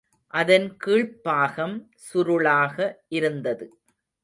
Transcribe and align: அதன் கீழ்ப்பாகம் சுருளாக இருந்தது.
அதன் 0.33 0.65
கீழ்ப்பாகம் 0.85 1.75
சுருளாக 2.07 2.75
இருந்தது. 3.09 3.67